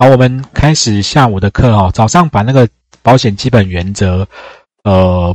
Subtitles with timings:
[0.00, 1.90] 好，我们开始下午的课哦。
[1.92, 2.68] 早上把那个
[3.02, 4.24] 保险基本原则，
[4.84, 5.34] 呃，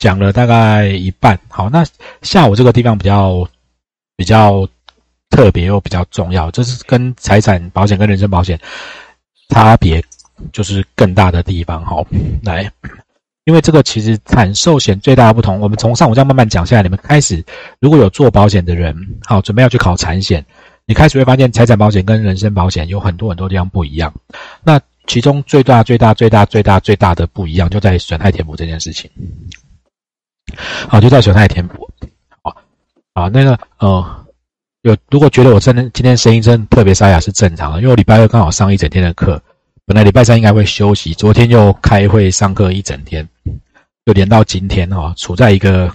[0.00, 1.38] 讲了大概一半。
[1.46, 1.84] 好，那
[2.22, 3.48] 下午这个地方比较
[4.16, 4.68] 比较
[5.30, 8.58] 特别又比较重要，这是跟财产保险跟人身保险
[9.50, 10.02] 差别
[10.52, 11.84] 就是更大的地方。
[11.84, 12.04] 好，
[12.42, 12.68] 来，
[13.44, 17.44] 因为这个其实产寿险最大的不同，我们从上午这样慢慢讲下来，你们开始
[17.78, 18.92] 如果有做保险的人，
[19.24, 20.44] 好，准备要去考产险。
[20.88, 24.10] 你开始会发现，财产保险跟人身保险有很多很多地方不一样。
[24.64, 29.10] 那其中最大、最大、最大、最大、最大的不一样，就在损害填补这件事情。
[30.88, 31.90] 好，就在损害填补。
[32.42, 32.56] 好，
[33.14, 34.26] 好，那个呃，
[34.80, 39.38] 有如果觉得我真的今天声音真的特别沙哑是正常的，因为我礼拜二刚好上一整天的课，
[39.84, 43.28] 本来礼拜三应该会休息，昨天又开会上课一整天，
[44.06, 45.92] 就连到今天哈，处在一个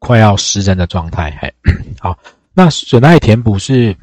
[0.00, 1.38] 快要失真的状态。
[1.40, 1.54] 嘿，
[2.00, 2.18] 好。
[2.52, 3.96] 那损害填补是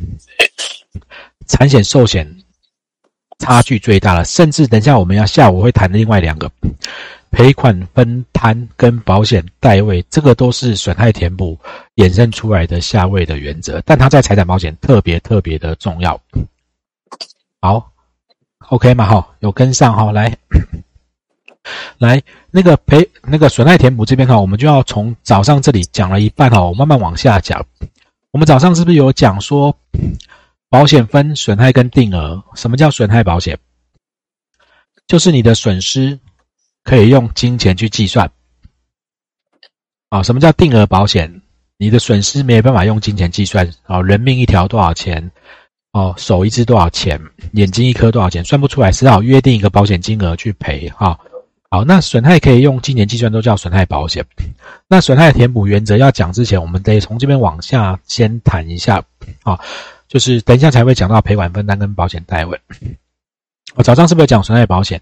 [1.48, 2.28] 产险寿险
[3.40, 6.50] 差距最大了，甚至等一下我们要下午会谈另外两个
[7.30, 11.60] 赔款分摊跟保险代位，这个都是损害填补
[11.96, 16.20] 衍生出来的下位的原则，但它在财产保险特别特别的重要。
[17.60, 17.92] 好
[18.70, 19.06] ，OK 嘛？
[19.06, 20.12] 哈，有跟上哈？
[20.12, 20.36] 来，
[21.98, 27.64] 来那个赔那个损害填补这边哈，我们就要从早上这里讲了一半哈，我慢慢往下讲。
[28.38, 29.76] 我们早上是不是有讲说，
[30.70, 32.40] 保险分损害跟定额？
[32.54, 33.58] 什么叫损害保险？
[35.08, 36.20] 就是你的损失
[36.84, 38.32] 可以用金钱去计算。
[40.10, 41.42] 啊，什么叫定额保险？
[41.78, 43.68] 你的损失没有办法用金钱计算。
[43.88, 45.32] 啊，人命一条多少钱？
[45.94, 47.20] 哦，手一只多少钱？
[47.54, 48.46] 眼睛一颗多少钱？
[48.46, 50.88] 算不出来，只好约定一个保险金额去赔。
[50.90, 51.20] 哈。
[51.70, 54.26] 好，那损害可以用今年计算，都叫损害保险。
[54.88, 59.04] 那损害填补原则要讲之前，我们得从这边往下先谈一下
[59.44, 59.60] 啊，
[60.08, 62.58] 就是等一下才会讲到赔款分担跟保险代位。
[63.76, 65.02] 我早上是不是讲损害保险？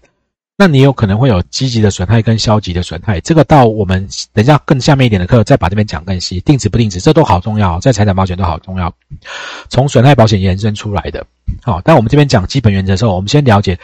[0.58, 8.92] 那你有可能会有积极的损害跟消极的损害，这个到我们等一下更下面一点的课再把这边讲更细，定值不定值，这都好重要，在财产保险都好重要，
[9.68, 11.24] 从损害保险延伸出来的。
[11.62, 13.78] 好，但我们这边讲基本原则的时候，我们先了解。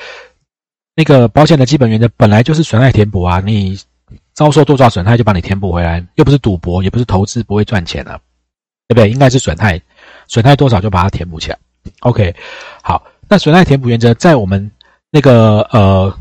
[0.94, 3.78] 那个保险的基本原则本来就是损害填补啊，你
[4.34, 8.20] 遭受多少损害就帮你填补回来，又不是赌博，也不是投资，不会赚钱的，
[8.88, 9.10] 对不对？
[9.10, 9.81] 应该是损害，
[10.28, 11.58] 损害多少就把它填补起来。
[12.00, 12.34] OK，
[12.82, 14.70] 好，那损害填补原则在我们
[15.10, 16.14] 那个呃，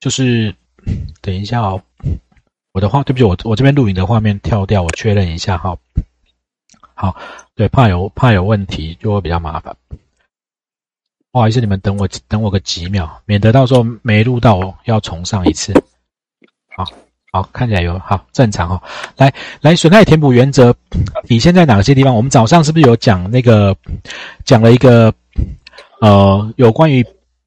[0.00, 0.54] 就是
[1.20, 1.80] 等一下哦，
[2.72, 5.76] 我的话，对不起，我我这边录影的画面跳掉，我确认一下哈。
[6.94, 7.14] 好，
[7.54, 9.76] 对，怕有怕有问题就会比较麻烦。
[11.36, 15.70] 不好意思，你们等我等我个几秒，免得到时候没录到要重上一次。
[16.74, 16.82] 好
[17.30, 18.82] 好看起来有好正常哦。
[19.18, 19.30] 来
[19.60, 20.74] 来，损害填补原则
[21.24, 22.16] 体现在哪些地方？
[22.16, 23.76] 我们早上是不是有讲那个
[24.46, 25.12] 讲了一个
[26.00, 27.04] 呃有关于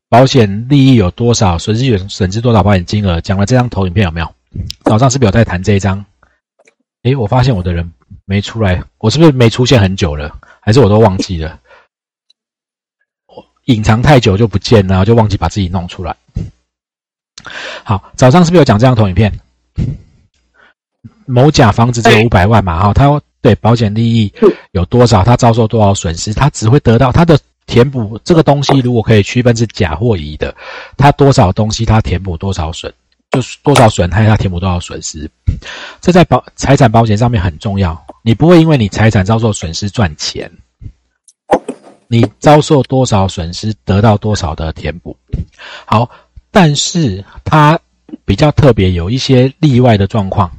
[0.07, 3.19] 保险利益有多少，损失有损失多少保险金额？
[3.21, 4.31] 讲了这张投影片有没有？
[4.83, 6.05] 早上是不是有在谈这一张？
[7.01, 7.91] 诶，我发现我的人
[8.25, 10.31] 没出来，我是不是没出现很久了？
[10.61, 11.59] 还是我都忘记了？
[13.69, 16.15] 隐藏太久就不见了，就忘记把自己弄出来。
[17.83, 19.31] 好，早上是不是有讲这张投影片？
[21.27, 22.81] 某甲房子只有五百万嘛？
[22.81, 24.33] 哈，他对保险利益
[24.71, 25.23] 有多少？
[25.23, 26.33] 他遭受多少损失？
[26.33, 30.53] 他只会得到他的填补这个东西，如果可以区分是甲或乙的，
[30.97, 32.91] 他多少东西他填补多少损，
[33.29, 35.29] 就是多少损害他填补多少损失。
[36.01, 40.51] 这在保财产保险上面很重要，你不会因为你财产遭受损失赚钱。
[42.11, 45.15] 你遭受多少损失，得到多少的填补。
[45.85, 46.09] 好，
[46.49, 47.79] 但是它
[48.25, 50.51] 比较特别，有一些例外的状况。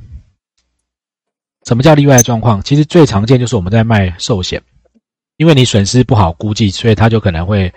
[1.67, 2.63] 什么叫例外状况？
[2.63, 4.63] 其实最常见就是我们在卖寿险，
[5.39, 7.75] 因为你损失不好估计，所以他就可能会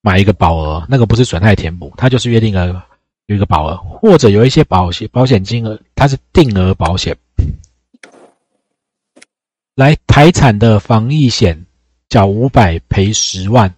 [0.00, 2.86] 买一个保额，那个不是损害填补，它就是约定了
[3.26, 7.16] 有一个保额，或者有一些保险保险金额，它是定额保险。
[9.74, 11.66] 来，台产的防疫险。
[12.08, 13.72] 缴五百赔十万，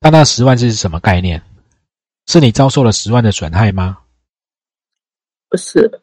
[0.00, 1.42] 那那十万是什么概念？
[2.26, 3.98] 是你遭受了十万的损害吗？
[5.48, 6.00] 不是，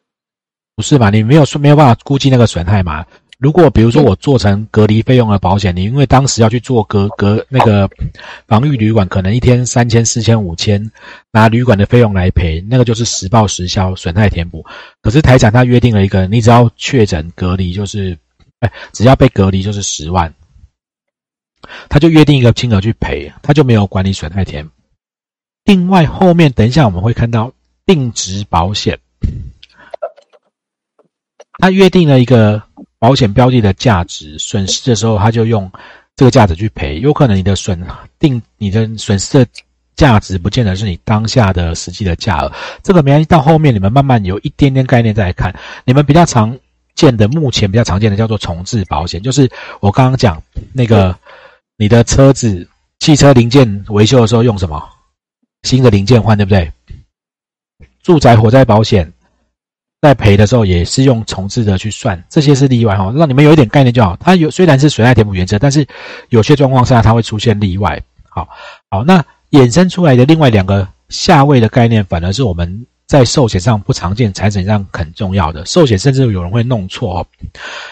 [0.76, 1.10] 不是吧？
[1.10, 3.04] 你没有说没有办法估计那个损害嘛？
[3.38, 7.90] 如果比如说我做成隔离费用的保险，你因为当时要去做隔隔那个
[8.46, 10.92] 防御旅馆，可能一天三千、四千、五千，
[11.32, 14.64] 拿旅馆的费用来赔，那个就是实报实销损害填补。
[15.00, 18.16] 可是台长他约定了一个，你只要确诊隔离就是，
[18.60, 20.32] 哎，只要被隔离就是十万。
[21.88, 24.68] 他就约定一个金额去赔，他就没有管理损害填。
[25.64, 27.52] 另外后面等一下我们会看到
[27.86, 28.98] 定值保险，
[31.58, 32.62] 他约定了一个
[32.98, 35.70] 保险标的的价值，损失的时候他就用
[36.16, 37.80] 这个价值去赔，有可能你的损
[38.18, 39.50] 定你的损失的
[39.94, 45.54] 价值不见得是你当下的实际的价额，这个没关系，到后面你们慢慢有一点点概念再来看。
[45.84, 46.58] 你们比较常
[46.94, 49.48] 见的，目前比较常见的叫做重置保险，就是
[49.80, 50.42] 我刚刚讲
[50.72, 51.16] 那个
[51.82, 52.64] 你的车子
[53.00, 54.80] 汽车零件维修的时候用什么
[55.64, 56.70] 新的零件换，对不对？
[58.04, 59.12] 住宅火灾保险。
[60.00, 64.16] 在赔的时候也是用重置的去算，这些是例外哈，让你们有一点概念就好。
[64.20, 65.84] 它有虽然是损害填补原则，但是
[66.28, 68.00] 有些状况下它会出现例外。
[68.28, 68.48] 好，
[68.88, 75.66] 好，那衍生出来的另外两个下位的概念，反而是我们在寿险上不常见，财产上很重要的。
[75.66, 77.26] 寿险甚至有人会弄错哦，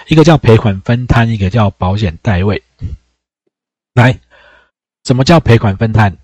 [0.07, 2.63] 一个叫赔款分摊，一个叫保险代位。
[3.95, 4.19] 来，
[5.05, 6.17] 什么叫赔款分摊？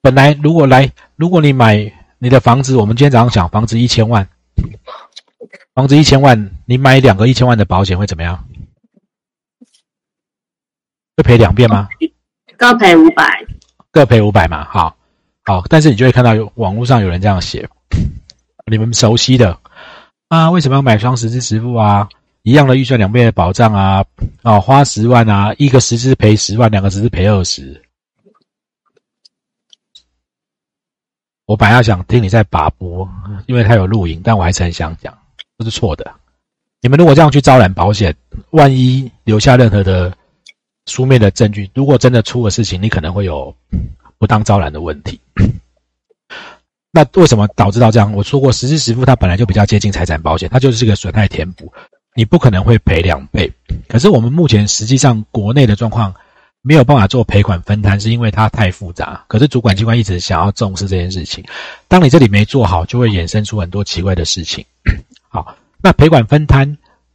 [0.00, 4.28] 本来如果来，如果你买你的房子，我们今天早上讲房子一千万，
[5.74, 8.46] 房子一千万，你买两个一千万的保险会怎么样？
[11.16, 11.88] 会赔两遍吗？
[12.56, 13.46] 各赔五百，
[13.90, 14.64] 各赔五百嘛。
[14.64, 14.96] 好，
[15.44, 17.68] 好，但是你就会看到有网络上有人这样写，
[18.70, 19.58] 你们熟悉的
[20.28, 20.50] 啊？
[20.50, 22.08] 为什么要买双十字支付啊？
[22.44, 24.04] 一样的预算两倍的保障啊？
[24.42, 27.82] 哦，花十万啊，一个十字赔十万，两个十字赔二十。
[31.46, 33.08] 我本来想听你在把播，
[33.46, 35.16] 因为他有录音，但我还是很想讲，
[35.56, 36.14] 这是错的。
[36.82, 38.14] 你们如果这样去招揽保险，
[38.50, 40.14] 万一留下任何的
[40.84, 43.56] 书面的证据，如果真的出了事情，你可能会有
[44.18, 45.18] 不当招揽的问题。
[46.90, 48.12] 那为什么导致到这样？
[48.12, 51.72] 我说过，实支实付它本来就比较接近财产保险，它就是个损害填补，
[52.14, 53.52] 你不可能会赔两倍。
[53.88, 56.14] 可是我们目前实际上国内的状况。
[56.66, 59.22] 没有办法做赔款分摊，是因为它太复杂。
[59.28, 61.44] 可是主管机关一直想要重视这件事情。
[61.88, 64.64] 当你这里没做好，就会衍生出很多奇怪的事情。
[65.28, 66.66] 好，那赔款分摊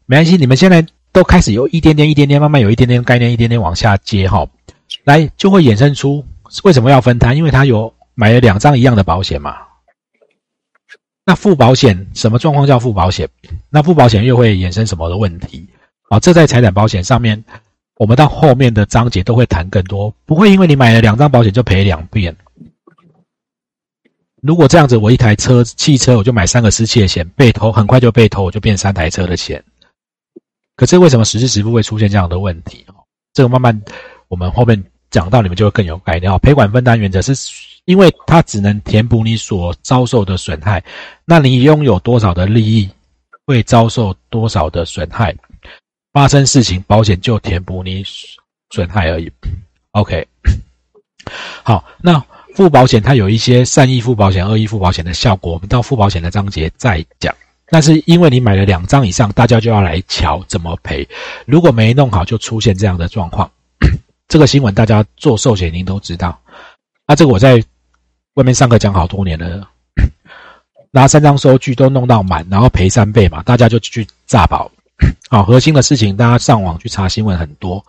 [0.05, 4.45] 没关系，你们现在都开始有一点点、一点点，慢慢有一点点概念，一点点往下接哈。
[5.03, 6.23] 来，就会衍生出
[6.63, 7.35] 为什么要分摊？
[7.35, 9.55] 因为他有买了两张一样的保险嘛。
[11.29, 13.29] 那付保险什么状况叫付保险？
[13.69, 15.69] 那付保险又会衍生什么的问题？
[16.09, 17.43] 啊，这在财产保险上面。
[17.97, 22.35] 我们到后面的章节都会谈更多，不会因为你买了两张保险就赔两遍。
[24.41, 29.63] 如果这样子，我一台车汽车我就买三个失窃险，被偷很快就被偷，我就变三台车的钱。
[30.75, 32.83] 可是为什么实时实付会出现这样的问题？
[33.33, 33.79] 这个慢慢
[34.29, 36.31] 我们后面讲到，你们就会更有概念。
[36.39, 37.33] 赔款分担原则是
[37.85, 40.83] 因为它只能填补你所遭受的损害，
[41.25, 42.89] 那你拥有多少的利益，
[43.45, 45.35] 会遭受多少的损害。
[46.13, 48.03] 发生事情，保险就填补你
[48.71, 49.31] 损害而已。
[49.91, 50.27] OK，
[51.63, 52.23] 好，那
[52.55, 57.33] 付保险它有一些善意付保险、恶意付保险的效果，我们到付保险的章节再讲。
[57.71, 61.07] 但是因为你买了两张以上，大家就要来瞧怎么赔。
[61.45, 63.49] 如果没弄好，就出现这样的状况。
[64.29, 66.39] 这个新闻大家做寿险您都知道。
[67.07, 67.61] 那这个我在
[68.35, 69.67] 外面上课讲好多年了，
[70.91, 74.71] 拿三张收据都弄到满，然后赔三倍嘛，大家就去诈保。
[75.29, 77.83] 好，核心的事情，大家上网去查新闻很多，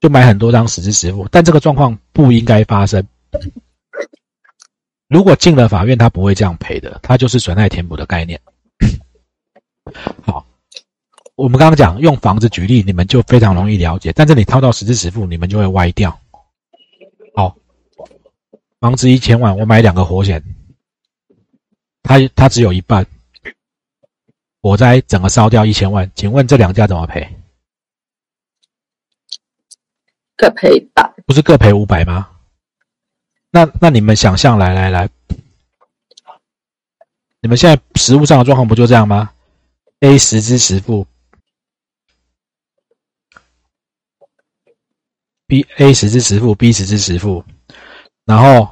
[0.00, 3.06] 就买很多张实支实付，但这个状况不应该发生。
[5.08, 8.40] 如果进了法院，他不会这样赔的，他就是损害填补的概念。
[10.24, 10.43] 好，
[11.36, 16.20] 我们刚刚讲用房子举例，你们就非常容易了解，但是你套到实支实付，你们就会歪掉。
[17.34, 17.56] 好，
[18.78, 20.42] 房子一千万，我买两个活险，
[22.02, 23.06] 它它只有一半。
[24.62, 27.36] 火灾整个烧掉一千万，请问这两家怎么赔？
[30.36, 32.30] 各赔一百，不是各赔五百吗？
[33.50, 35.10] 那那你们想象，来来来，
[37.40, 39.32] 你们现在实物上的状况不就这样吗
[40.00, 41.06] ？A 十支十付
[45.46, 47.44] ，B A 十支十付，B 十支十付，
[48.24, 48.68] 然后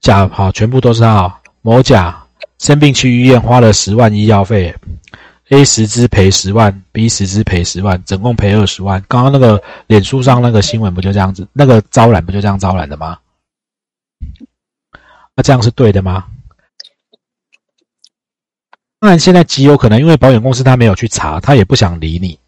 [0.00, 2.24] 甲好，全部都是他某甲
[2.58, 4.74] 生病去医院花了十万医药费。
[5.50, 9.02] A 十支赔十万，B 十支赔十万，总共赔二十万。
[9.08, 11.48] 刚刚那个脸书上那个新闻不就这样子？
[11.54, 13.18] 那个招揽不就这样招揽的吗？
[15.34, 16.26] 那这样是对的吗？
[19.00, 22.38] 当然，现在极有可能，因为保险公司他没有去查，他也不想理你，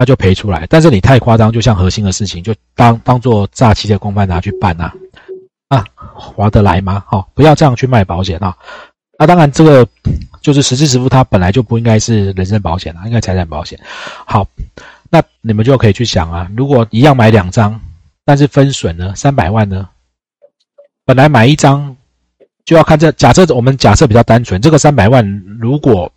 [0.00, 0.66] 他就赔出来。
[0.70, 4.90] 但是你太夸张，就像核心的事情，就当当做诈欺的公办拿去办呐，
[5.68, 7.04] 啊，划得来吗？
[7.06, 8.56] 好，不要这样去卖保险啊。
[9.18, 9.86] 那当然，这个。
[10.42, 13.78] 就是实支实付，它本来就不应该是人身保险啊，应该财产保险。
[14.24, 14.48] 好，
[15.10, 17.78] 那你们就可以去想啊，如果一样买两张，
[18.24, 19.86] 但是分损呢，三百万呢？
[21.04, 21.94] 本来买一张
[22.64, 25.22] 就要看这，假设我们假设比较单纯，这个三百万
[25.60, 26.10] 如果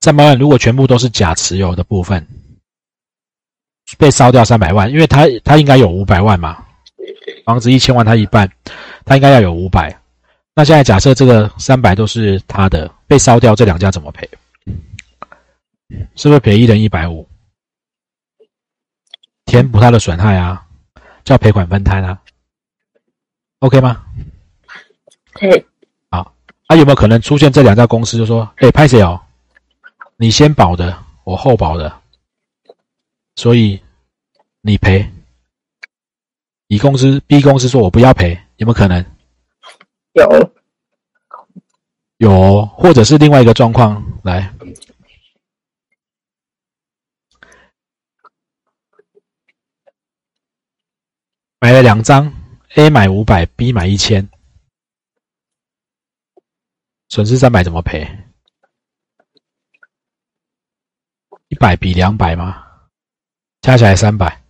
[0.00, 2.26] 三百万如果全部都是假持有的部分，
[3.98, 6.64] 被烧掉三百万，因为他他应该有五百万嘛，
[7.44, 8.50] 房子一千万他一半，
[9.04, 9.94] 他应该要有五百。
[10.54, 14.28] 那现在假设这个三百都是他的，被烧掉，这两家怎么赔？
[16.16, 17.28] 是不是赔一人一百五？
[19.46, 20.64] 填补他的损害啊，
[21.24, 22.20] 叫赔款分摊啊
[23.60, 24.04] ，OK 吗？
[25.32, 25.64] 可以。
[26.10, 26.34] 好，
[26.68, 29.20] 那有没有可能出现这两家公司就说：“哎，拍谁哦？
[30.20, 32.02] 你先保的，我后保的，
[33.36, 33.80] 所以
[34.60, 35.08] 你赔。”
[36.66, 39.02] 乙公司、B 公司说：“我不要赔。”有没有可能？
[40.14, 40.52] 有，
[42.16, 44.52] 有，或者是另外一个状况来。
[51.60, 52.32] 买了两张
[52.74, 54.28] ，A 买五百，B 买一千，
[57.08, 58.06] 损失三百怎么赔？
[61.48, 62.64] 一百比两百吗？
[63.60, 64.40] 加起来三百，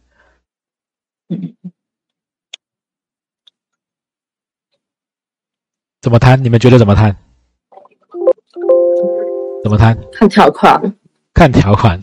[6.03, 6.43] 怎么摊？
[6.45, 7.17] 你们觉得怎么摊？
[9.63, 9.97] 怎么摊？
[10.13, 10.81] 看条款。
[11.33, 11.99] 看条款。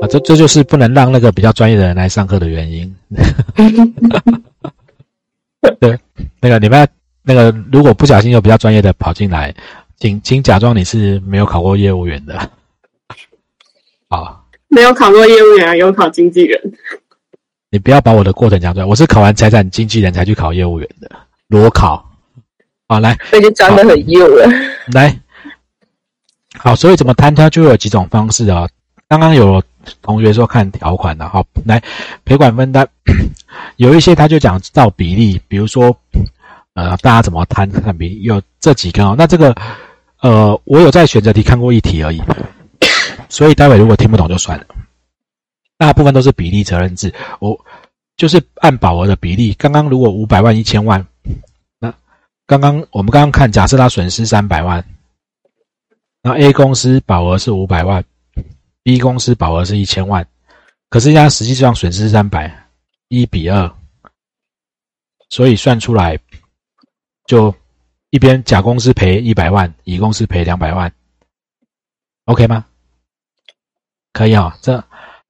[0.00, 2.96] 啊，这这就是不能让那个比较专业的人来上课的原因。
[5.80, 5.98] 对，
[6.40, 6.88] 那个你们
[7.22, 9.54] 那个如果不小心有比较专业的跑进来，
[9.96, 12.50] 请请假装你是没有考过业务员的。
[14.08, 16.60] 好，没有考过业务员，有考经纪人。
[17.70, 21.10] 你不要把我的过程讲出来，我是考完财产经纪人才去考业务员的
[21.48, 22.08] 裸考。
[22.88, 24.48] 好，来，已经讲的很业务了。
[24.92, 25.18] 来，
[26.56, 28.68] 好，所以怎么摊它就有几种方式啊。
[29.08, 29.60] 刚刚有
[30.02, 31.82] 同学说看条款的，好，来
[32.24, 32.86] 赔款分担，
[33.76, 35.96] 有一些他就讲到比例，比如说，
[36.74, 39.16] 呃，大家怎么摊看比例，有这几个哦。
[39.18, 39.54] 那这个，
[40.20, 42.22] 呃，我有在选择题看过一题而已，
[43.28, 44.66] 所以待会如果听不懂就算了。
[45.78, 47.58] 大部分都是比例责任制，我
[48.16, 49.52] 就是按保额的比例。
[49.54, 51.06] 刚刚如果五百万一千万，
[51.78, 51.92] 那
[52.46, 54.84] 刚刚我们刚刚看，假设他损失三百万，
[56.22, 58.04] 那 A 公司保额是五百万。
[58.82, 60.24] B 公司保额是一千万，
[60.90, 62.68] 可是他实际上损失三百，
[63.08, 63.68] 一比二，
[65.28, 66.16] 所以算出来
[67.26, 67.52] 就
[68.10, 70.92] 一边甲公司赔一百万，乙公司赔两百万
[72.26, 72.64] ，OK 吗？
[74.16, 74.82] 可以啊，这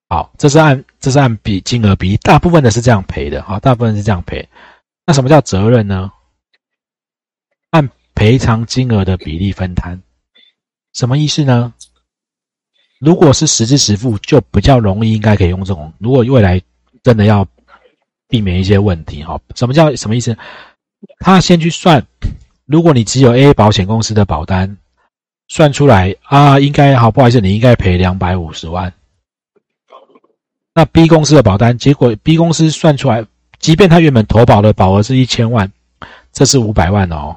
[0.09, 4.49] 好，这是按这是按比金额比，大部分的是这样赔的，好，大部分是这样赔。
[5.05, 6.13] 那什么叫责任呢？
[7.71, 10.01] 按赔偿金额的比例分摊，
[10.93, 11.75] 什么意思呢？
[13.01, 15.93] 如果是实支实付，就比较容易，应该可以用这种。
[15.99, 16.63] 如果未来
[17.03, 17.45] 真的要
[18.29, 20.39] 避免一些问题，哈，什么叫什么意思？
[21.19, 22.07] 他先去算，
[22.67, 24.79] 如果你只有 A 保险公司的保单，
[25.49, 28.93] 算出来啊，应该好，不好意思，你应该赔两百五十万。
[30.75, 33.25] 那 B 公司的保单，结果 B 公司算出来，
[33.59, 35.71] 即便他原本投保的保额是一千万，
[36.33, 37.37] 这是五百万哦，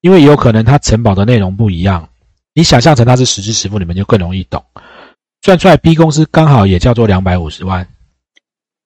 [0.00, 2.08] 因为有可能他承保的内容不一样。
[2.54, 4.64] 你想象成他是实支实付，你们就更容易懂。
[5.42, 7.86] 算出来，B 公司刚好也叫做两百五十万。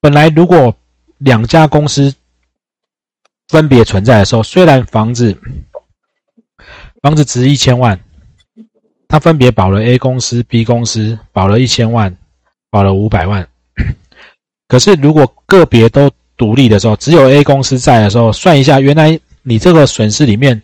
[0.00, 0.74] 本来如果
[1.18, 2.14] 两家公司
[3.48, 5.36] 分别存在的时候，虽然房子
[7.02, 7.98] 房子值一千万，
[9.14, 12.12] 他分别保了 A 公司、B 公司保了一千万，
[12.68, 13.47] 保了五百万。
[14.66, 20.61] 可是如果个别都独立的时候，只有 A 公司在的时候，算一下，原来你这个损失里面，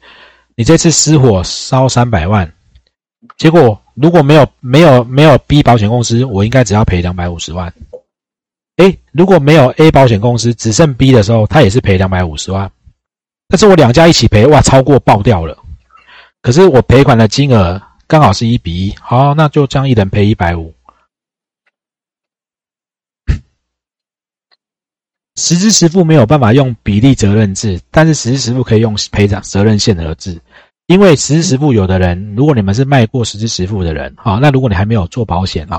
[0.56, 2.52] 你这次失火烧三百万。
[3.36, 7.72] 结果如果没有没有没有 B 保险公司，我应该只要赔两百五十万。
[8.78, 12.68] 哎，如果没有 A 保险公司，只剩 B 的时候，他也是赔两百五十万。
[13.46, 15.56] 但是我两家一起赔，哇，超过爆掉了。
[16.42, 20.74] 可是我赔款的金额刚好是一比一，好，那就这样一人赔一百五。
[25.38, 30.42] 实支实付没有办法用比例责任制，但是实支实付可以用赔偿责任限额制。
[30.86, 35.76] 因为实支实付，有的人，如果你们是卖过实支实付的人，好，那如果你还没有做保险啊，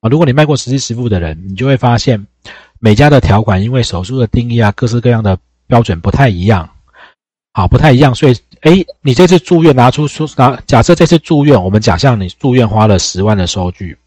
[0.00, 2.26] 啊，如果你卖过实支实付的人，你就会发现
[2.80, 6.66] 每家的条款，因为手术的定义啊，各式各样的标准不太一样，
[7.52, 8.34] 好，不太一样，所以，
[8.64, 13.98] 哎，你这次住院拿出说拿，假设这次住院，我们假象你住院花了十万的收据，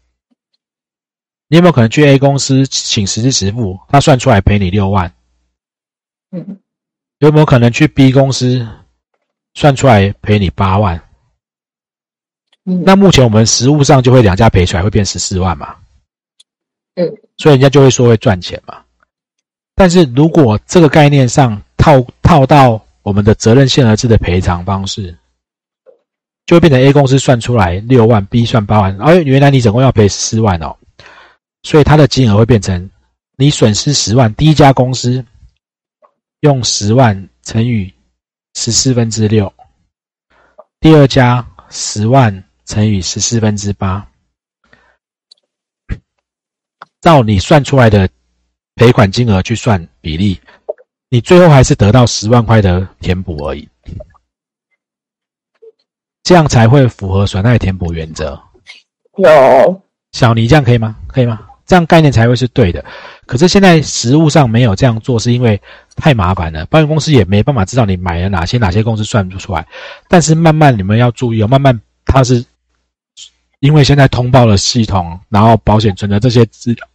[1.46, 5.14] 你有没有可能去 A 公司请实支实付，他算出来赔你六万？
[6.32, 6.58] 嗯，
[7.18, 8.66] 有没有可能去 B 公司？
[9.54, 11.02] 算出来赔你八万，
[12.62, 15.74] 那目前我们实物上就会两家赔出来会变十四万嘛？
[16.94, 18.80] 嗯，所以人家就会说会赚钱嘛。
[19.74, 25.16] 但是如果这个概念上套套到我们的责任限额制的赔偿方式，
[26.46, 30.76] 就会变成 A 公司算出来六万，B 算八万，而原来你总共要赔四万哦，
[31.62, 32.90] 所以它的金额会变成
[33.36, 35.24] 你损失十万，第一家公司
[36.40, 37.92] 用十万乘以
[38.54, 39.52] 十四分之六，
[40.80, 44.06] 第二家十万乘以十四分之八，
[47.00, 48.08] 照你算出来的
[48.74, 50.40] 赔款金额去算比例，
[51.08, 53.68] 你最后还是得到十万块的填补而已。
[56.22, 58.38] 这样才会符合损害填补原则。
[59.16, 60.96] 有小尼这样可以吗？
[61.06, 61.40] 可以吗？
[61.64, 62.84] 这样概念才会是对的。
[63.26, 65.60] 可是现在实物上没有这样做，是因为
[65.96, 69.66] 太麻烦了，保险公司也没办法知道你买了哪些，哪些公司算不出来。
[70.08, 72.44] 但是慢慢你们要注意哦，慢慢它是
[73.60, 76.88] 因为现在通报了系统，然后保险存的这些资料。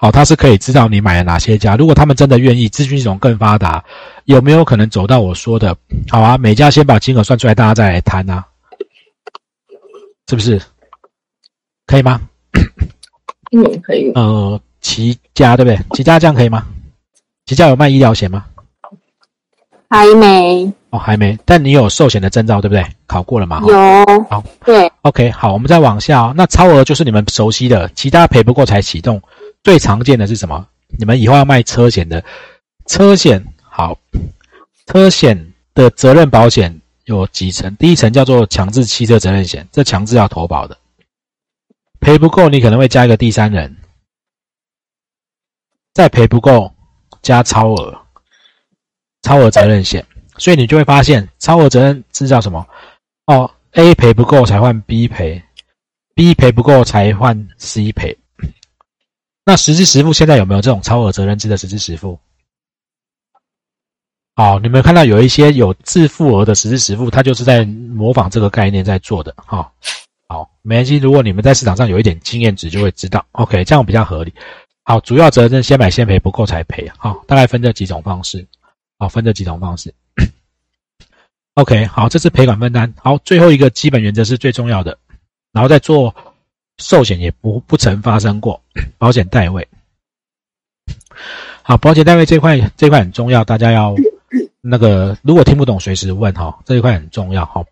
[0.00, 1.76] 好，他是可以知道你买了哪些家。
[1.76, 3.84] 如果他们真的愿意，资讯系统更发达，
[4.24, 5.76] 有没有可能走到我说的？
[6.08, 8.42] 好啊，每家先把金额算出来，大家再来谈啊，
[10.26, 10.58] 是不是？
[11.86, 12.18] 可以吗？
[13.52, 14.10] 嗯，可以。
[14.14, 15.78] 呃，齐家对不对？
[15.94, 16.66] 齐家这样可以吗？
[17.44, 18.46] 齐家有卖医疗险吗？
[19.90, 21.38] 还没哦，还没。
[21.44, 22.82] 但你有寿险的证照对不对？
[23.06, 23.60] 考过了吗？
[23.66, 24.24] 有。
[24.30, 24.90] 好，对。
[25.02, 26.32] OK，好，我们再往下哦。
[26.34, 29.20] 那超额就是你们熟悉的，其他赔不过才启动。
[29.62, 30.66] 最常见的是什么？
[30.98, 32.24] 你们以后要卖车险的，
[32.86, 33.96] 车险好，
[34.86, 37.74] 车险的责任保险有几层？
[37.76, 40.76] 第一层叫做强制汽车责任险，这强制要投保的，
[42.00, 43.76] 赔不够你可能会加一个第三人，
[45.94, 46.72] 再赔不够
[47.22, 47.96] 加超额，
[49.22, 50.04] 超额责任险，
[50.38, 52.66] 所以你就会发现超额责任是叫什么？
[53.26, 55.40] 哦，A 赔不够才换 B 赔
[56.14, 58.18] ，B 赔不够才换 C 赔。
[59.50, 62.16] 那实际实付现在有没有这种超额责任制的实际实付？
[64.36, 69.34] 好，你们看到有一些有自付额的实际实付，它就是在模仿这个概念在做的。
[69.36, 69.72] 哈，
[70.28, 70.98] 好，没关系。
[70.98, 73.26] 如果你们在市场上有一点经验值，就会知道。
[73.32, 74.32] OK，这样比较合理。
[74.84, 76.88] 好，主要责任先买先赔，不够才赔。
[76.96, 78.46] 好，大概分这几种方式。
[79.00, 79.92] 好，分这几种方式。
[81.54, 82.94] OK，好，这是赔款分担。
[82.98, 84.96] 好，最后一个基本原则是最重要的，
[85.50, 86.14] 然后再做。
[86.80, 88.60] 寿险也不不曾发生过，
[88.98, 89.68] 保险代位。
[91.62, 93.94] 好，保险代位这块这块很重要，大家要
[94.60, 97.62] 那个如果听不懂随时问哈，这一块很重要哈。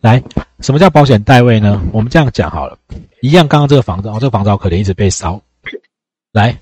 [0.00, 0.22] 来，
[0.60, 1.82] 什么叫保险代位呢？
[1.92, 2.78] 我们这样讲好了，
[3.22, 5.40] 一样，刚刚这个房子哦，这个房子可能一直被烧，
[6.32, 6.56] 来，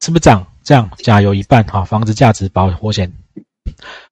[0.00, 0.46] 是不是这样？
[0.62, 3.12] 这样加油一半哈，房子价值保火险。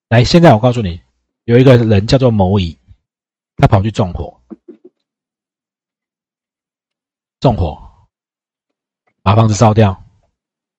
[0.08, 1.00] 来，现在我告诉你，
[1.44, 2.76] 有一个人叫做某乙，
[3.56, 4.38] 他跑去纵火。
[7.42, 7.76] 纵火，
[9.20, 10.00] 把房子烧掉。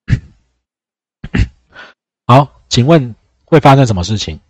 [2.26, 4.40] 好，请问会发生什么事情？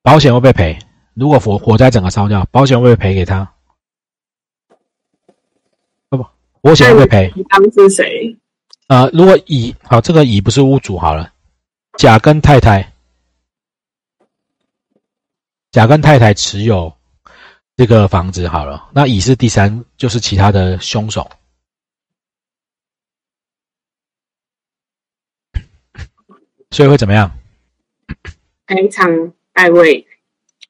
[0.00, 0.78] 保险会不会赔？
[1.12, 3.52] 如果火火灾整个烧掉，保险会不会赔给他？
[6.08, 6.26] 不不，
[6.62, 7.30] 保险会不会赔？
[7.36, 8.34] 你当是谁？
[8.88, 11.30] 呃，如果乙好，这个乙不是屋主好了，
[11.98, 12.90] 甲跟太太，
[15.72, 16.95] 甲跟太太持有。
[17.76, 21.30] 这个房子好了，那乙是第三，就是其他的凶手，
[26.72, 27.30] 所以会怎么样？
[28.66, 29.06] 赔偿
[29.52, 30.06] 代位。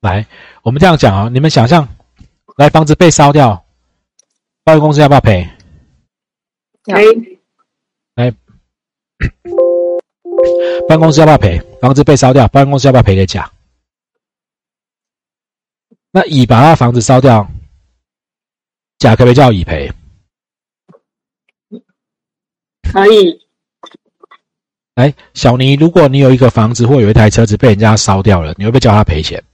[0.01, 0.27] 来，
[0.63, 1.89] 我们这样讲啊，你们想象，
[2.57, 3.65] 来房子被烧掉，
[4.65, 5.49] 保险公司要不要赔？
[6.87, 7.39] 赔。
[8.17, 8.31] 来，
[10.89, 11.61] 保险公司要不要赔？
[11.81, 13.49] 房子被烧掉，保险公司要不要赔给甲？
[16.17, 17.47] 那乙把他房子烧掉，
[18.97, 19.93] 甲可不可以叫乙赔？
[22.91, 23.39] 可以。
[24.95, 29.45] 哎，小尼，如果你有一个房子或有一台车子被人家烧掉了，你会不会叫他赔钱？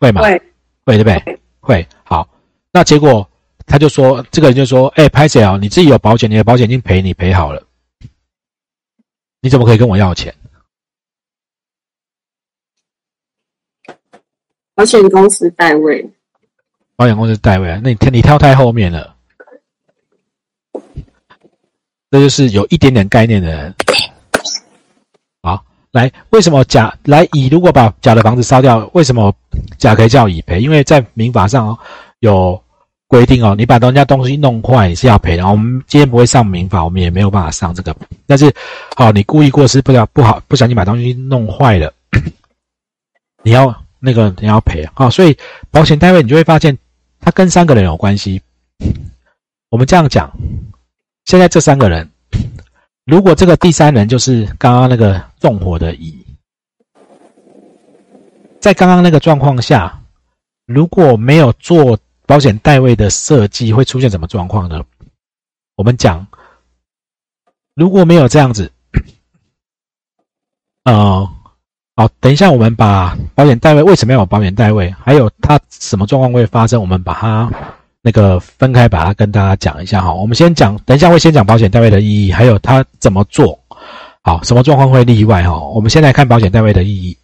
[0.00, 0.22] 会吗？
[0.22, 0.42] 会，
[0.86, 1.38] 会对不对？
[1.60, 1.86] 会。
[2.02, 2.26] 好，
[2.70, 3.28] 那结果
[3.66, 5.58] 他就说，这个人就说：“哎，拍谁啊？
[5.60, 7.62] 你自己有保险，你的保险已经赔你赔好了，
[9.42, 10.34] 你怎么可以跟我要钱？”
[14.82, 16.04] 保险公司代位，
[16.96, 17.80] 保险公司代位啊？
[17.84, 19.14] 那你你跳太后面了，
[22.10, 23.72] 这就是有一点点概念的人。
[25.40, 29.32] 好，来，为什么甲来乙如果把甲的房子烧掉，为什么
[29.78, 30.58] 甲可以叫乙赔？
[30.58, 31.78] 因为在民法上
[32.18, 32.60] 有
[33.06, 35.46] 规定哦，你把人家东西弄坏你是要赔的。
[35.46, 37.94] 我们今天不会上民法，我们也没有办法上这个。
[38.26, 38.52] 但是，
[38.96, 41.94] 好，你故意过失不了不好，不小心把东西弄坏了，
[43.44, 43.72] 你要。
[44.04, 45.38] 那个你要赔啊，所以
[45.70, 46.76] 保险单位你就会发现，
[47.20, 48.42] 他跟三个人有关系。
[49.68, 50.28] 我们这样讲，
[51.24, 52.10] 现在这三个人，
[53.06, 56.26] 如果这个第三人就是刚刚那个纵火的乙，
[58.60, 60.02] 在刚刚那个状况下，
[60.66, 64.84] 如果没有做保险代位的设计，会出现什么状况呢？
[65.76, 66.26] 我们讲，
[67.74, 68.70] 如果没有这样子，
[70.84, 71.28] 呃，
[71.94, 77.50] 好，等一下我们把保险代位为什么要有保险代位，还有它什么状况会发生，我们把它
[78.00, 80.10] 那个分开把它跟大家讲一下哈。
[80.10, 83.58] 我们先讲，等一下会先讲保险代位的意义，还有它怎么做。
[84.22, 85.58] 好，什么状况会例外哈？
[85.58, 87.16] 我们先来看保险代位的意义。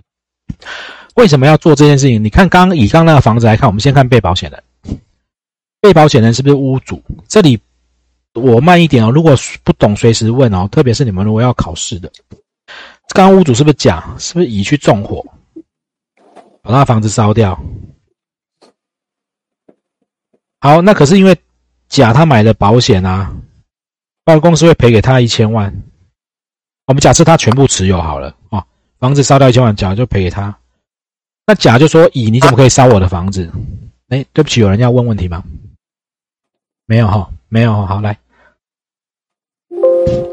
[1.16, 2.22] 为什么要做这件事情？
[2.22, 4.62] 你看，刚以刚那个房子来看，我们先看被保险人。
[5.80, 7.02] 被保险人是不是屋主？
[7.26, 7.58] 这里
[8.34, 12.12] 我慢一点哦，如果不懂随时问哦，特别是你们如果要考试的。
[13.14, 14.04] 刚刚屋主是不是甲？
[14.18, 15.24] 是不是乙去纵火，
[16.62, 17.58] 把他房子烧掉？
[20.60, 21.36] 好，那可是因为
[21.88, 23.34] 甲他买了保险啊，
[24.24, 25.82] 保险公司会赔给他一千万。
[26.86, 28.64] 我们假设他全部持有好了啊，
[28.98, 30.58] 房子烧掉一千万，甲就赔给他。
[31.46, 33.50] 那甲就说：“乙，你怎么可以烧我的房子？”
[34.08, 35.42] 哎，对不起，有人要问问题吗？
[36.86, 37.86] 没有哈，没有。
[37.86, 38.18] 好，来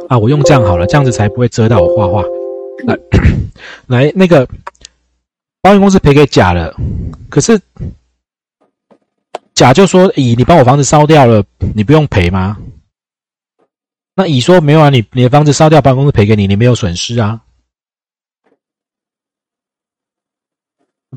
[0.10, 2.24] 啊，我用这样好了，这样子才不会遮到我画画。
[2.84, 2.98] 来，
[3.88, 4.48] 来，那个
[5.62, 6.76] 保险公司赔给甲了，
[7.30, 7.60] 可是
[9.54, 12.58] 甲就说：“乙，你把我房子烧掉了，你不用赔吗？”
[14.16, 17.42] 那乙说没有啊，你你的房子烧掉，保险公司赔给你，你没有损失啊，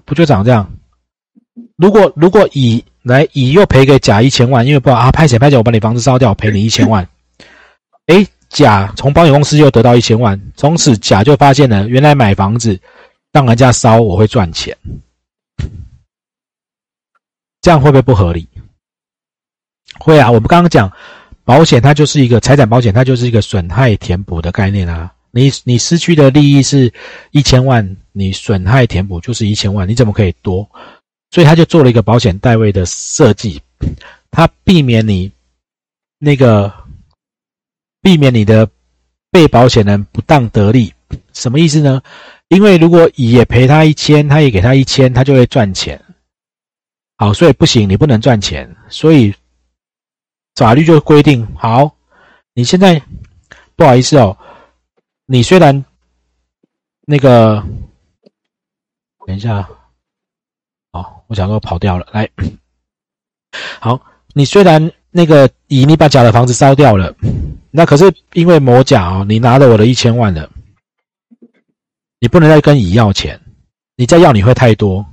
[0.05, 0.73] 不就长这样？
[1.77, 7.09] 如果如果乙来乙又赔给甲一千万，因为不啊，拍钱拍钱，我把你房子烧掉，赔你一千万。
[8.07, 12.79] 哎，甲从保险公司又得到一千万，从此甲就发现了，原来买房子
[13.33, 14.77] 让人家烧我会赚钱，
[17.61, 18.49] 这样会不会不合理？
[19.99, 20.93] 会啊，我们刚刚讲。
[21.45, 25.11] 保险它就是一个财产保险，它就是一个损害填补的概念啊。
[25.31, 26.93] 你你失去的利益是
[27.31, 30.69] 一千万，你损害填补就是一千万，你怎么可以多？
[31.31, 33.63] 所以他就做了一个保险代位的设计，
[34.31, 35.33] 他避免你
[36.19, 36.71] 那个
[38.09, 38.67] 避免你的
[39.31, 40.95] 被保险人不当得利。
[41.35, 42.01] 什么意思呢？
[42.49, 46.03] 因为如果乙也赔他一千，他也给他一千，他就会赚钱。
[47.19, 49.35] 好，所以不行，你不能赚钱，所以。
[50.55, 51.95] 法律就规定好，
[52.55, 53.01] 你现在
[53.77, 54.37] 不好意思哦，
[55.27, 55.85] 你虽然
[57.03, 57.63] 那个，
[59.25, 59.69] 等一下，
[60.91, 62.29] 哦，我想说跑掉了，来，
[63.79, 64.01] 好，
[64.33, 67.15] 你虽然那个乙你把甲的房子烧掉了，
[67.79, 70.51] 那可是因为某甲哦，你拿了我的一千万了，
[72.19, 73.41] 你不能再跟乙要钱，
[73.95, 75.07] 你再要你会太多，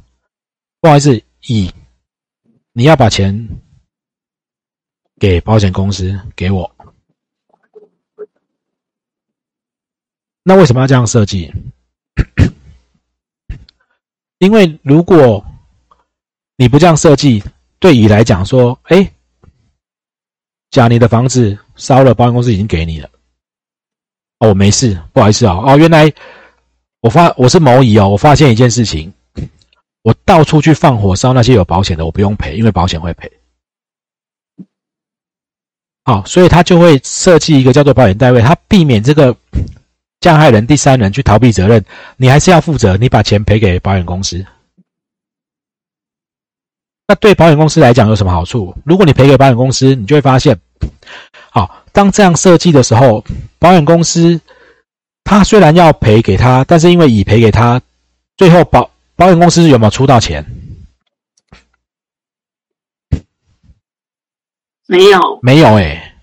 [0.82, 1.72] 不好意思，乙，
[2.74, 3.48] 你要把钱。
[5.18, 6.76] 给保险公司给我，
[10.44, 11.54] 那为什么要这样设计？
[14.40, 15.46] 因为如果
[16.58, 17.42] 你不这样设计，
[17.80, 19.10] 对乙来讲说，哎，
[20.76, 23.10] 假你的房子烧了，保险公司已经给你了，
[24.40, 26.12] 哦，我没事，不好意思啊，哦，原来
[27.00, 29.14] 我发我是某乙哦，我发现一件事情，
[30.02, 33.32] 我到处去放火烧那些有保险的，我不用赔，因为保险会赔。
[36.04, 39.34] 好，所以他就会设计一个叫做保险代位，他避免这个
[40.20, 41.82] 加害人第三人去逃避责任，
[42.18, 44.46] 你还是要负责，你把钱赔给保险公司。
[47.08, 48.76] 那对保险公司来讲有什么好处？
[48.84, 50.60] 如果你赔给保险公司，你就会发现，
[51.52, 53.24] 好，当这样设计的时候，
[53.60, 54.42] 保险公司
[55.24, 57.80] 他虽然要赔给他，但是因为已赔给他，
[58.38, 60.44] 最后保保险公司有没有出到钱？
[64.88, 66.16] 没有，没有哎，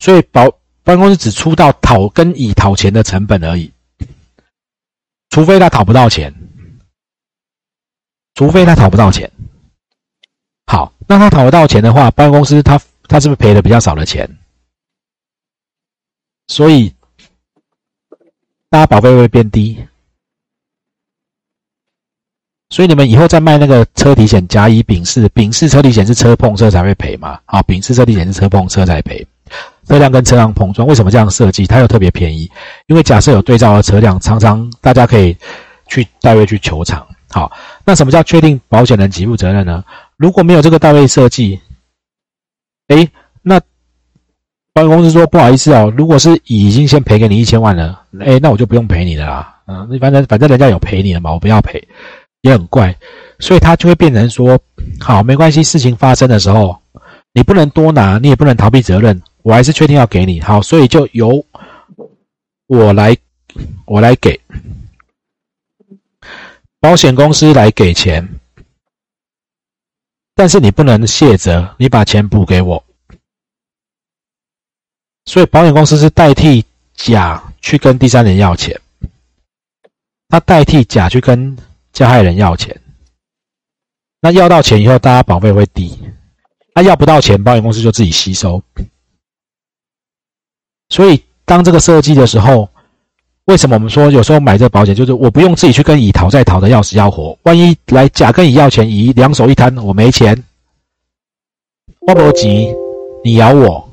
[0.00, 0.50] 所以保
[0.82, 3.72] 保险公司只出到讨跟乙讨钱的成本而已，
[5.30, 6.34] 除非他讨不到钱，
[8.34, 9.30] 除非他讨不到钱。
[11.10, 14.30] 那他讨不到钱的话，保险公司他他是不是赔的比较少的钱？
[16.46, 16.94] 所以
[18.68, 19.76] 大家保费会变低。
[22.68, 27.40] 所以你们以后再卖那个车体险，甲乙丙式，丙式车体险是车碰车才会赔嘛？
[27.44, 29.26] 好，丙式车体险是车碰车才赔，
[29.88, 31.66] 车辆跟车辆碰撞，为什么这样设计？
[31.66, 32.48] 它又特别便宜，
[32.86, 35.36] 因为假设有对照的车辆，常常大家可以
[35.88, 37.04] 去代位去求偿。
[37.30, 37.50] 好，
[37.84, 39.84] 那什么叫确定保险人给付责任呢？
[40.20, 41.58] 如果没有这个代位设计，
[42.88, 43.08] 哎，
[43.40, 43.58] 那
[44.74, 49.62] 保险公司说不好意思哦，如果是已经先赔给你一千万了，哎，那我就不用赔你了啦。
[49.66, 51.82] 嗯，反正反正人家有赔你了嘛，我不要赔。
[52.42, 52.94] 也很怪，
[53.38, 54.58] 所以他就会变成说：
[54.98, 56.78] 好，没关系，事情发生的时候，
[57.32, 60.38] 你不能多拿，你也不能逃避责任，我还是确定要给你。
[60.40, 61.42] 好，所以就由
[62.66, 63.16] 我来，
[63.86, 64.38] 我来给。
[66.78, 68.26] 保险公司来给钱，
[70.40, 72.82] 但是你不能卸责，你把钱补给我。
[75.26, 78.80] 所以保险公司是代替甲去跟第三人要钱，
[80.30, 81.54] 他代替甲去跟
[81.92, 82.80] 加害人要钱。
[84.22, 85.90] 那要到钱以后，大家保费会低；
[86.72, 88.64] 他要不到钱，保险公司就自己吸收。
[90.88, 92.69] 所以当这个设计的时候，
[93.50, 100.40] 为什么我们说有时候买这个保险，就是我不用自己去跟乙讨债讨的要死要活，万一来甲跟乙要钱，乙两手一摊，我没钱，
[102.06, 102.72] 我不急，
[103.24, 103.92] 你咬我，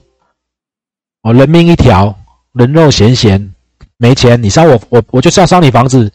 [1.24, 2.16] 我人命一条，
[2.54, 3.52] 人肉咸咸，
[3.98, 6.12] 没钱，你烧我，我我就是要烧你房子，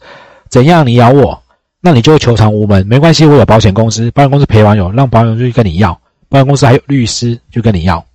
[0.49, 0.87] 怎样？
[0.87, 1.43] 你咬我，
[1.81, 8.05] 那你就会求偿无门，没关系，我有保险公司，保险公司赔完有，让保险公司去跟你要，保险公司还有律师去跟你要，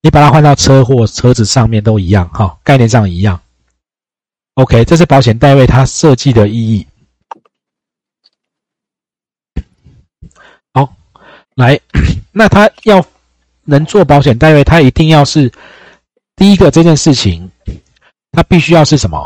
[0.00, 3.38] 你把它换到车祸车子上面都一样，哈，概念上一样。
[4.56, 6.86] OK，这是保险代位它设计的意义。
[10.72, 10.96] 好，
[11.56, 11.78] 来，
[12.32, 13.04] 那他要
[13.64, 15.52] 能做保险代位，他一定要是
[16.36, 17.50] 第一个这件事情，
[18.32, 19.18] 他必须要是什么？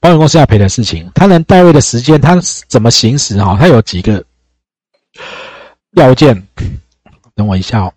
[0.00, 2.34] 保险公司要赔的事情，他能代位的时间，他
[2.66, 3.36] 怎么行使？
[3.44, 4.24] 哈，他有几个
[5.92, 6.34] 要件？
[7.34, 7.92] 等我一下哦。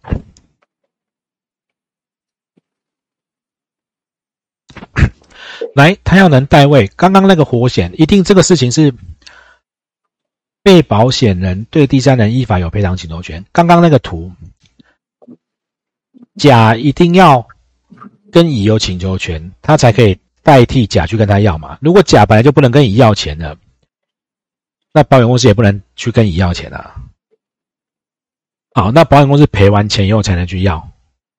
[5.76, 6.88] 来，他要能代位。
[6.96, 8.94] 刚刚那个火险，一定这个事情是
[10.64, 13.44] 被保险人对第三人依法有赔偿请求权。
[13.52, 14.32] 刚刚那个图，
[16.36, 17.48] 甲一定要
[18.32, 21.78] 跟乙有请求权，他才可以代替甲去跟他要嘛。
[21.82, 23.58] 如果甲本来就不能跟乙要钱的，
[24.94, 26.96] 那保险公司也不能去跟乙要钱啊。
[28.74, 30.88] 好，那保险公司赔完钱以后才能去要，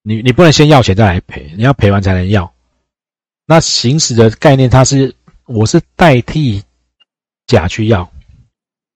[0.02, 2.52] 你你不能先要钱再来赔，你要赔完才能要。
[3.50, 5.14] 那行使的概念，它是
[5.46, 6.62] 我是代替
[7.46, 8.06] 甲去要，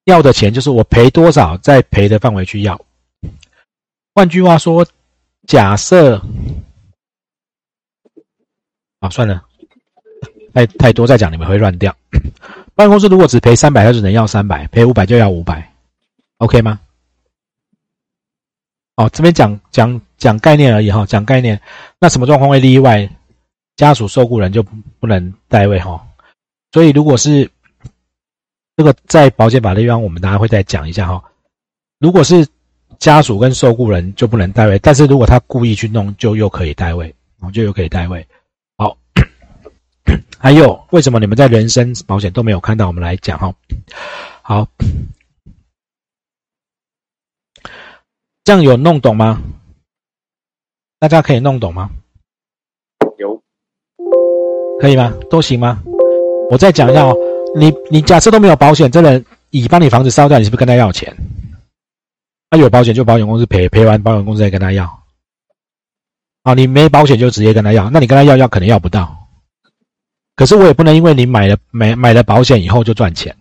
[0.04, 2.78] 要的钱就是我赔多少，在赔的范围去要。
[4.14, 4.86] 换句话说，
[5.46, 6.20] 假设
[9.00, 9.42] 啊，算了，
[10.52, 11.96] 太太多再讲你们会乱掉。
[12.76, 15.66] 保险公司如果只赔三百，它只能要三百；赔五百就要五百
[16.36, 16.78] ，OK 吗？
[18.96, 21.58] 哦，这边讲讲讲概念而已哈，讲概念。
[21.98, 23.08] 那什么状况会例外？
[23.76, 26.06] 家属受雇人就不能代位哈，
[26.72, 27.50] 所以如果是
[28.76, 31.22] 这个在保险法的地方，我们大家会再讲一下哈。
[31.98, 32.46] 如果是
[32.98, 38.26] 家属跟受雇人就不能代位，但是如果他故意去弄，就又可以代位，哦，就又可以代位。
[38.76, 38.96] 好，
[40.38, 42.86] 还有为什么你们在人身保险都没有看到？
[42.86, 43.54] 我们来讲哈。
[44.42, 44.68] 好，
[48.44, 49.42] 这样有弄懂吗？
[50.98, 51.90] 大家可以弄懂吗？
[54.82, 55.14] 可以吗？
[55.30, 55.80] 都行吗？
[56.50, 57.16] 我再讲一下哦。
[57.54, 61.16] 你你假设都没有保险，这人乙帮你房子烧掉，你是不是跟他要钱？
[62.50, 64.90] 他有保险就保险公司赔，赔完保险公司再跟他要。
[66.42, 69.28] 好，你没保险就直接跟他要，那你跟他要要可能要不到。
[70.34, 73.36] 可是我也不能因为你买了买买了保险以后就赚钱。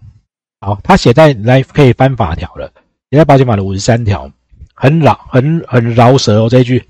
[0.59, 2.71] 好，他写在来可以翻法条了，
[3.09, 4.31] 写在保险法的五十三条，
[4.75, 6.87] 很老很很饶舌哦这一句。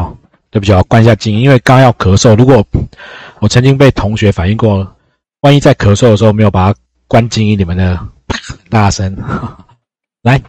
[0.00, 0.16] 哦，
[0.50, 2.36] 对不起，我关一下静音，因为刚要咳嗽。
[2.36, 2.64] 如果
[3.38, 4.96] 我曾经被同学反映过，
[5.40, 7.98] 万一在咳嗽的时候没有把它关静音，你们的
[8.70, 9.16] 大声。
[10.22, 10.40] 来，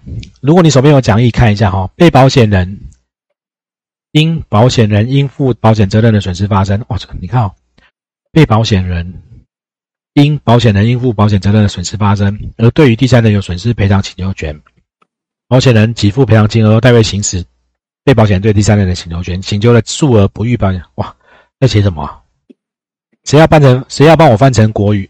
[0.42, 1.90] 如果你手边有讲义，看一下哈。
[1.96, 2.80] 被保险人
[4.12, 7.54] 因保险人应负保险责任的损失发生，哦，你看哦，
[8.32, 9.22] 被保险人
[10.14, 14.60] 因保险人应负保险责任的损失发生，而对于第三人有损失赔偿请求权，
[15.48, 17.46] 保险人给付赔偿金额代为行使。
[18.04, 20.84] 被保险人对第三人的请求权，请求的数额不予保险。
[20.96, 21.16] 哇，
[21.60, 22.24] 在写什么？
[23.24, 23.86] 谁要翻成？
[23.88, 25.10] 谁要帮我翻成国语？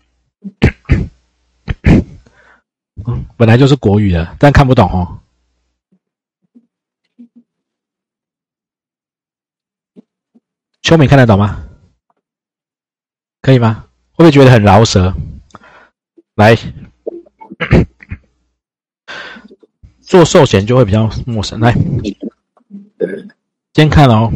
[3.06, 5.20] 嗯， 本来就是国语的，但看不懂哦。
[10.82, 11.64] 秋敏看得懂吗？
[13.42, 13.86] 可以吗？
[14.12, 15.16] 会不会觉得很饶舌？
[16.36, 16.58] 来，
[20.02, 21.60] 做寿险就会比较陌生。
[21.62, 21.74] 来。
[23.74, 24.32] 先看哦，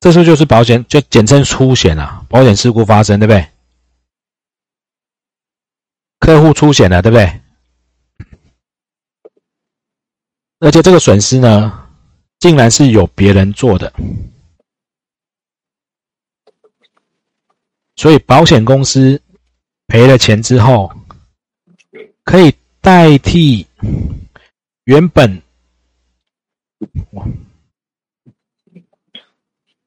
[0.00, 3.48] 这时候就是保险，就简称出险啊，保险事故发生，对不对？
[6.18, 7.40] 客户出险了，对不对？
[10.58, 11.88] 而且这个损失呢，
[12.38, 13.92] 竟然是有别人做的，
[17.96, 19.22] 所以保险公司
[19.86, 20.92] 赔了钱之后，
[22.24, 22.54] 可以。
[22.84, 23.66] 代替
[24.84, 25.42] 原本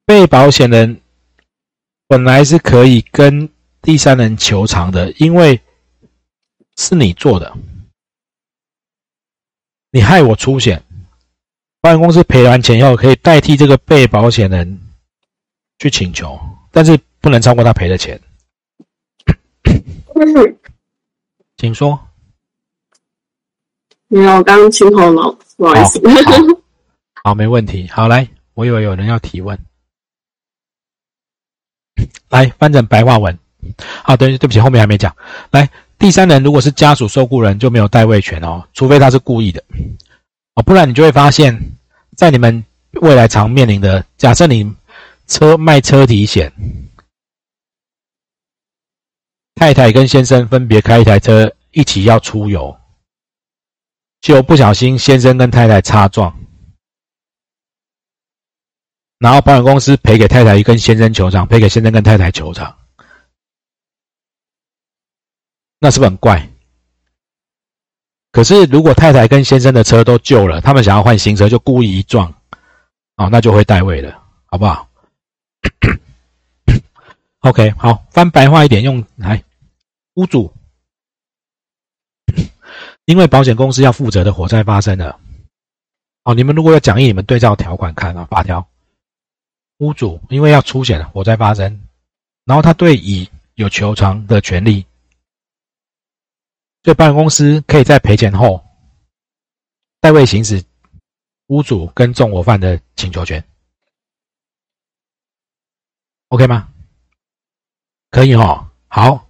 [0.06, 1.00] 被保险人
[2.08, 3.50] 本来是可以跟
[3.82, 5.62] 第三人求偿的，因为
[6.78, 7.56] 是你做的，
[9.92, 10.84] 你害我出险，
[11.82, 14.80] 保险公司赔完钱以后可以代替这个被保险人
[15.80, 16.40] 去请求，
[16.72, 18.20] 但是不能超过他赔的钱。
[21.58, 22.07] 请说。
[24.10, 26.02] 没有，刚刚清喉咙，不好意思。
[27.24, 27.88] 好，没问题。
[27.90, 29.60] 好，来，我以为有人要提问，
[32.30, 33.38] 来翻成白话文。
[34.04, 35.14] 好，对，对不起，后面还没讲。
[35.52, 39.62] 来，第三人如果是家属受雇人，就没有代位权哦，除非他是故意的
[40.56, 41.60] 哦，不然你就会发现，
[42.16, 42.64] 在你们
[43.02, 44.74] 未来常面临的，假设你
[45.26, 46.54] 车卖车体险，
[49.56, 52.77] 太太跟先生分别开一台车一起要出游。
[54.20, 56.36] 就不小心先生跟太太擦撞，
[59.20, 62.78] 然后保险公司赔给太太跟先生求偿，赔给先生跟太太求偿，
[65.80, 66.50] 那是不是很怪？
[68.32, 72.34] 可是如果太太跟先生的车都旧了，他们想要换新车，就故意一撞，
[73.16, 74.90] 哦，那就会代位了，好不好？
[77.42, 79.44] OK，好，翻白话一点，用来
[80.16, 80.54] 屋主。
[83.08, 85.18] 因为保险公司要负责的火灾发生了，
[86.24, 88.68] 哦，你们如果要讲义，你们对照条款看啊，法条。
[89.78, 91.88] 屋主因为要出险了，火灾发生，
[92.44, 94.86] 然后他对乙有求偿的权利，
[96.84, 98.62] 所以保险公司可以在赔钱后
[100.02, 100.62] 代位行使
[101.48, 103.42] 屋主跟纵火犯的请求权
[106.28, 106.68] ，OK 吗？
[108.10, 109.30] 可以哈，好，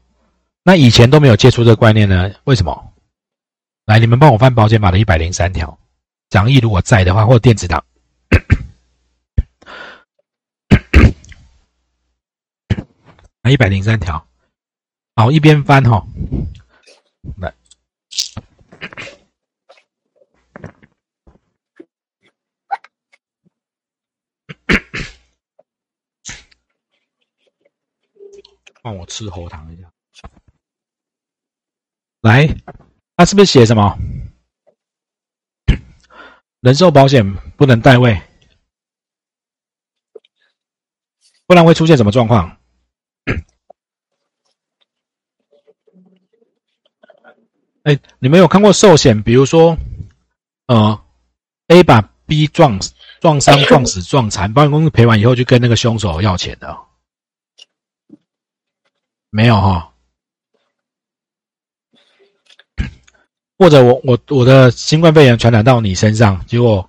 [0.64, 2.94] 那以前都没有接触这个观念呢，为什么？
[3.88, 5.80] 来，你们帮我翻保险法的一百零三条，
[6.30, 7.86] 讲义如果在的话，或者电子档。
[13.44, 14.28] 来，一百零三条，
[15.16, 16.06] 好，一边翻哈。
[17.38, 17.54] 来，
[28.82, 29.90] 帮我吃喉糖一下。
[32.20, 32.54] 来。
[33.18, 33.98] 他是不是写什么？
[36.62, 38.22] 人寿保险不能代位，
[41.48, 42.58] 不然会出现什么状况？
[47.84, 49.22] 哎，你们有看过寿险？
[49.24, 49.76] 比如说，
[50.68, 51.04] 呃
[51.68, 52.80] ，A 把 B 撞
[53.20, 56.78] 撞伤、撞死、 撞残，保险公司赔完以后就跟那个凶手要钱的？
[59.30, 59.94] 没有哈。
[63.60, 66.88] 或者我我我的新冠肺炎传染到你身上，结果，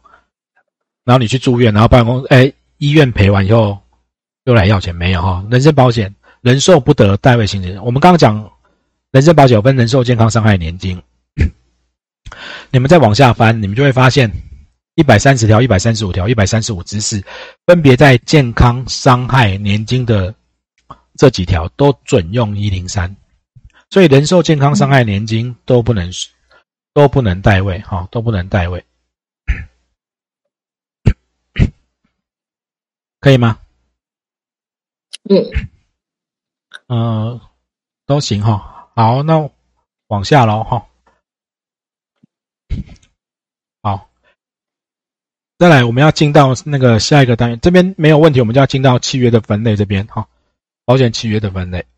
[1.02, 3.78] 然后你去住院，然后办公哎医院赔完以后
[4.44, 5.42] 又来要钱没有哈？
[5.50, 7.80] 人身保险人寿不得代位行使。
[7.80, 8.50] 我们刚刚讲
[9.12, 11.00] 人身保险分人寿、健康、伤害、年金，
[12.70, 14.30] 你们再往下翻，你们就会发现
[14.94, 17.24] 一百三十条、一百三十五条、一百三十五之四，
[17.66, 20.34] 分别在健康、伤害、年金的
[21.16, 23.16] 这几条都准用一零三，
[23.88, 26.12] 所以人寿、健康、伤害、年金都不能。
[26.98, 28.84] 都不能代位，哈，都不能代位，
[33.20, 33.60] 可以吗？
[35.30, 35.36] 嗯，
[36.88, 37.40] 呃，
[38.04, 38.90] 都行哈。
[38.96, 39.48] 好，那
[40.08, 40.88] 往下喽，哈。
[43.80, 44.10] 好，
[45.56, 50.26] 再来，我们要进到那个下一个单元，这边没有问题，我们就要进到契约的分类这边，哈，
[50.84, 51.86] 保险契约的分类。